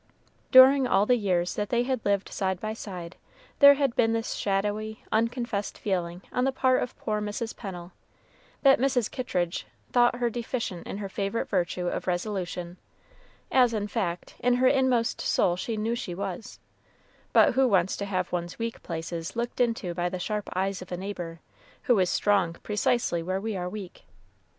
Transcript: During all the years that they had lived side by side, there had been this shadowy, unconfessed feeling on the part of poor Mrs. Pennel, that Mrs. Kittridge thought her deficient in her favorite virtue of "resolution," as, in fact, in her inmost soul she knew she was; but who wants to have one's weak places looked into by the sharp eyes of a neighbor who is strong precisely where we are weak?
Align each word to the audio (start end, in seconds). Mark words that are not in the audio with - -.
During 0.51 0.87
all 0.87 1.05
the 1.05 1.15
years 1.15 1.53
that 1.53 1.69
they 1.69 1.83
had 1.83 2.03
lived 2.03 2.29
side 2.29 2.59
by 2.59 2.73
side, 2.73 3.17
there 3.59 3.75
had 3.75 3.95
been 3.95 4.13
this 4.13 4.33
shadowy, 4.33 5.03
unconfessed 5.11 5.77
feeling 5.77 6.23
on 6.31 6.43
the 6.43 6.51
part 6.51 6.81
of 6.81 6.97
poor 6.97 7.21
Mrs. 7.21 7.55
Pennel, 7.55 7.91
that 8.63 8.79
Mrs. 8.79 9.11
Kittridge 9.11 9.67
thought 9.91 10.15
her 10.15 10.31
deficient 10.31 10.87
in 10.87 10.97
her 10.97 11.07
favorite 11.07 11.49
virtue 11.49 11.85
of 11.87 12.07
"resolution," 12.07 12.77
as, 13.51 13.75
in 13.75 13.87
fact, 13.87 14.33
in 14.39 14.55
her 14.55 14.65
inmost 14.67 15.21
soul 15.21 15.55
she 15.55 15.77
knew 15.77 15.93
she 15.93 16.15
was; 16.15 16.57
but 17.31 17.53
who 17.53 17.67
wants 17.67 17.95
to 17.97 18.05
have 18.05 18.31
one's 18.31 18.57
weak 18.57 18.81
places 18.81 19.35
looked 19.35 19.61
into 19.61 19.93
by 19.93 20.09
the 20.09 20.17
sharp 20.17 20.49
eyes 20.55 20.81
of 20.81 20.91
a 20.91 20.97
neighbor 20.97 21.41
who 21.83 21.99
is 21.99 22.09
strong 22.09 22.53
precisely 22.63 23.21
where 23.21 23.39
we 23.39 23.55
are 23.55 23.69
weak? 23.69 24.05